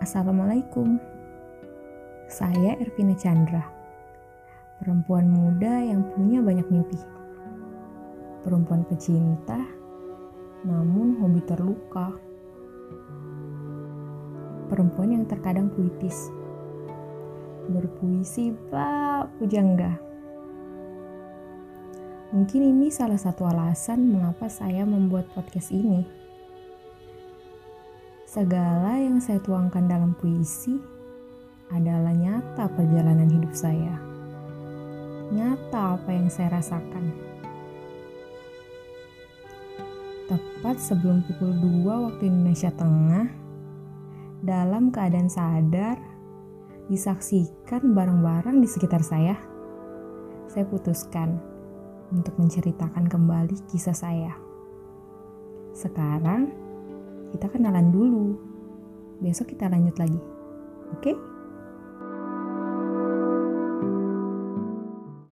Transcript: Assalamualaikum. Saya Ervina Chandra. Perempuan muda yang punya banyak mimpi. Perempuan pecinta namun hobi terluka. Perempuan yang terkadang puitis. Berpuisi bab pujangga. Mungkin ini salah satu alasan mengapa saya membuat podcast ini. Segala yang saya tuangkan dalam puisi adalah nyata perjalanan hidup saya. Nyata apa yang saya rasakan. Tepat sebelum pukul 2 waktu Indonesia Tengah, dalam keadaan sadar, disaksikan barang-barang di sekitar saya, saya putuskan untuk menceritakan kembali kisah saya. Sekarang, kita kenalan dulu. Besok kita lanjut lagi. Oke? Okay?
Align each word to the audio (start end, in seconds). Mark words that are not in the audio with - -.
Assalamualaikum. 0.00 0.96
Saya 2.24 2.72
Ervina 2.80 3.12
Chandra. 3.20 3.60
Perempuan 4.80 5.28
muda 5.28 5.84
yang 5.84 6.08
punya 6.16 6.40
banyak 6.40 6.64
mimpi. 6.72 6.96
Perempuan 8.40 8.88
pecinta 8.88 9.60
namun 10.64 11.20
hobi 11.20 11.44
terluka. 11.44 12.16
Perempuan 14.72 15.20
yang 15.20 15.28
terkadang 15.28 15.68
puitis. 15.68 16.32
Berpuisi 17.68 18.56
bab 18.72 19.36
pujangga. 19.36 20.00
Mungkin 22.32 22.72
ini 22.72 22.88
salah 22.88 23.20
satu 23.20 23.44
alasan 23.44 24.16
mengapa 24.16 24.48
saya 24.48 24.88
membuat 24.88 25.28
podcast 25.36 25.68
ini. 25.76 26.29
Segala 28.30 28.94
yang 28.94 29.18
saya 29.18 29.42
tuangkan 29.42 29.90
dalam 29.90 30.14
puisi 30.14 30.78
adalah 31.74 32.14
nyata 32.14 32.70
perjalanan 32.78 33.26
hidup 33.26 33.50
saya. 33.50 33.98
Nyata 35.34 35.98
apa 35.98 36.14
yang 36.14 36.30
saya 36.30 36.54
rasakan. 36.54 37.10
Tepat 40.30 40.78
sebelum 40.78 41.26
pukul 41.26 41.58
2 41.82 42.06
waktu 42.06 42.30
Indonesia 42.30 42.70
Tengah, 42.70 43.26
dalam 44.46 44.94
keadaan 44.94 45.26
sadar, 45.26 45.98
disaksikan 46.86 47.82
barang-barang 47.98 48.62
di 48.62 48.68
sekitar 48.70 49.02
saya, 49.02 49.34
saya 50.46 50.70
putuskan 50.70 51.34
untuk 52.14 52.38
menceritakan 52.38 53.10
kembali 53.10 53.58
kisah 53.74 53.98
saya. 53.98 54.38
Sekarang, 55.74 56.69
kita 57.32 57.46
kenalan 57.50 57.88
dulu. 57.94 58.38
Besok 59.20 59.54
kita 59.54 59.68
lanjut 59.68 59.96
lagi. 60.00 60.20
Oke? 60.94 61.12
Okay? 61.12 61.16